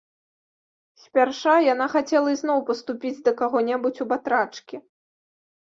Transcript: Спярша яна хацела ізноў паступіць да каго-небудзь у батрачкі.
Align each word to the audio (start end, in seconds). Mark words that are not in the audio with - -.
Спярша 1.01 1.53
яна 1.73 1.87
хацела 1.93 2.29
ізноў 2.37 2.65
паступіць 2.71 3.13
да 3.29 3.37
каго-небудзь 3.45 4.03
у 4.07 4.11
батрачкі. 4.15 4.85